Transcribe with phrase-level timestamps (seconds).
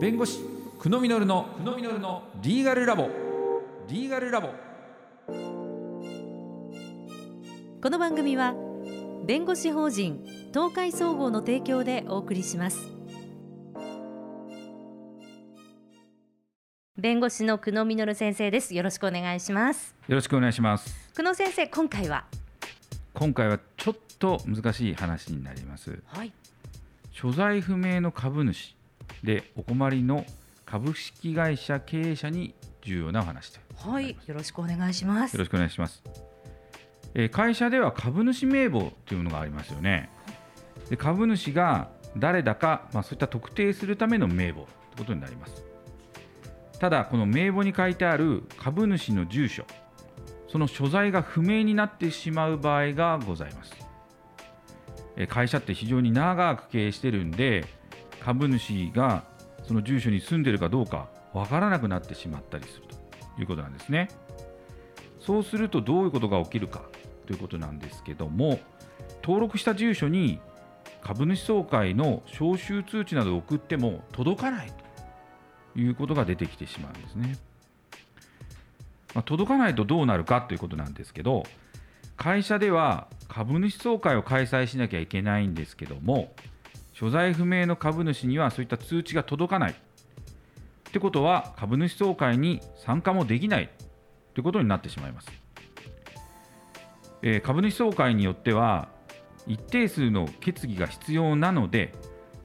[0.00, 0.38] 弁護士
[0.78, 3.10] 久野実の久野実のリーガルラボ。
[3.88, 4.50] リーガルラボ。
[7.82, 8.54] この番組は
[9.26, 10.24] 弁護士法人
[10.54, 12.78] 東海総合の提供でお送りします。
[16.96, 18.76] 弁護士の久野実先生です。
[18.76, 19.96] よろしくお願いします。
[20.06, 21.10] よろしくお願いします。
[21.12, 22.24] 久野先生今回は？
[23.14, 26.00] 今回はちょっと難しい話になります。
[26.06, 26.32] はい。
[27.10, 28.76] 所在不明の株主
[29.22, 30.24] でお困りの
[30.64, 36.02] 株式会社経営者に重要なお話とはいよろしくお願いしますよろしくお願いします。
[37.14, 40.10] えー会社では株主名簿というものがありますよね。
[40.90, 45.64] で株主が誰だか、まあ、そういった特定するための名簿ということになります。
[46.78, 49.64] ただ、この名簿に書いてある株主の住所、
[50.48, 53.74] その所在が不明になってしまう場合がございます。
[55.16, 57.66] えー会社って非常に長く経営してるんで、
[58.20, 59.24] 株主が
[59.62, 62.82] その住所に住んでるかどうかわからなくなってしまったりする
[63.36, 64.08] ということなんですね。
[65.20, 66.82] そうするとどういうことが起きるか
[67.26, 68.60] ということなんですけども
[69.22, 70.40] 登録した住所に
[71.02, 74.72] 株主総会の招集通知などを送っても届かない
[75.74, 77.36] ということが出てきてしまうんですね。
[79.14, 81.44] まあ届かないとどうなるかということなんですけど
[82.16, 86.32] 会社では株主総会を開催しなきゃいけないんですけども
[86.98, 89.74] 所在不明の株主にはそういった通知が届かないっ
[90.90, 93.70] てことは株主総会に参加もできない
[94.34, 95.30] ということになってしまいます。
[97.22, 98.88] えー株主総会によっては
[99.46, 101.94] 一定数の決議が必要なので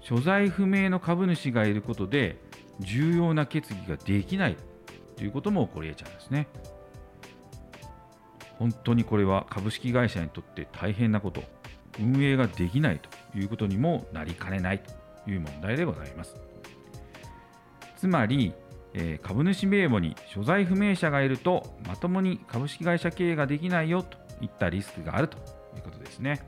[0.01, 2.37] 所在不明の株主がいることで
[2.79, 4.57] 重要な決議ができない
[5.15, 6.47] ということも起こり得ちゃうんですね。
[8.59, 11.43] 本当にこれは株式会社にとって大変なこと
[11.99, 16.35] 運営ができないということにもなりかねないという問題でございます。
[17.97, 18.53] つまり、
[18.93, 25.37] え株主名簿に所在不明者がいるとまともに株式会社経営ができないよといったリスクがあると
[25.75, 26.45] いうことですね。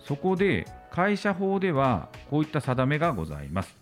[0.00, 3.76] そこで会社法ではこういった定めがございます。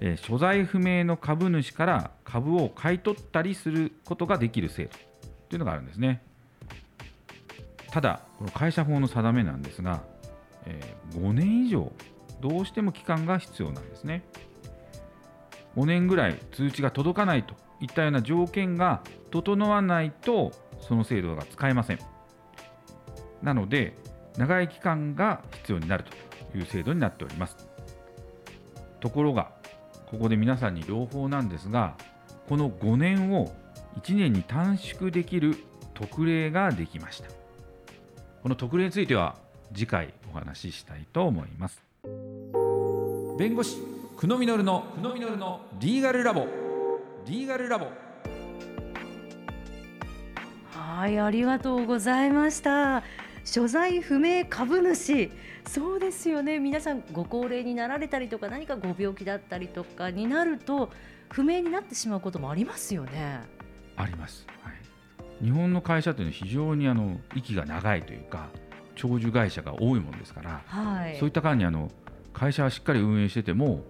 [0.00, 4.90] え所在不明の株主から株を買い取ったりすることができる制度
[5.48, 6.22] というのがあるんですね。
[7.94, 10.02] ただ、この会社法の定めなんですが、
[10.66, 11.92] え5年以上、
[12.40, 14.24] どうしても期間が必要なんですね。
[15.76, 20.50] 5年ぐらい通知が届かないといったような条件が整わないと
[20.80, 22.00] その制度が使えません。
[23.44, 23.96] なので
[24.38, 26.02] 長い期間が必要になる
[26.50, 27.56] という制度になっております。
[28.98, 29.52] ところが
[30.06, 31.96] ここで皆さんに朗報なんですが
[32.48, 33.54] この5年を
[34.00, 35.54] 1年に短縮できる
[35.94, 37.43] 特例ができました。
[38.44, 39.36] この特例については
[39.72, 41.82] 次回お話ししたいと思います。
[43.38, 43.78] 弁護士
[44.18, 46.46] 久野実の久野実のリーガルラボ。
[47.26, 47.86] リーガルラボ。
[50.72, 53.02] はいありがとうございました。
[53.46, 55.32] 所在不明株主。
[55.66, 56.58] そうですよね。
[56.58, 60.90] 皆さんご高齢になられたりとか何かご病気だったりとかになると
[61.30, 63.40] 不明になってしまうこともありますよね。
[63.96, 64.73] あります、はい、
[65.42, 68.48] 日本の会社というのは非常にあの息が長いというか
[68.94, 71.16] 長寿会社が多いものですから、はい。
[71.18, 71.90] そういった間にあの
[72.32, 73.82] 会社はしっかり運営してても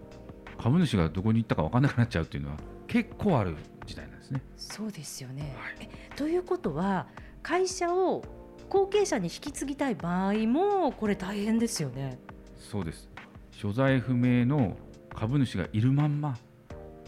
[0.59, 2.57] 株主がどこに行ったか分からなくなっちゃうっていうのは
[2.87, 3.57] 結構ある
[3.87, 4.43] 時代なんですね。
[4.57, 5.75] そうですよね、はい。
[5.81, 7.07] えということは
[7.43, 8.25] 会社を
[8.69, 12.19] 後継者に引き継ぎたい場合もこれ大変ですよね。
[12.59, 13.09] そうです。
[13.51, 14.77] 所在不明の
[15.15, 16.37] 株主がいるまんま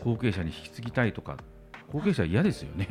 [0.04, 1.36] 後継者に引き継ぎたいとか
[1.92, 2.88] 後継者は嫌ですよね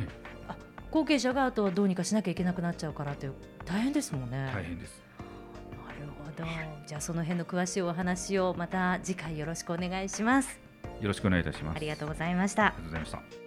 [0.96, 3.28] 後継者があとはどうにかしなきゃいけなくなっちゃうからって
[3.66, 4.98] 大変ですもんね大変です
[5.86, 6.48] なるほど。
[6.86, 10.58] じゃあその辺の詳しいお話をまた次回よろしくお願いします。
[11.02, 12.80] よろしくお願いいたしますありがとうございましたありが。
[12.80, 13.45] とうございました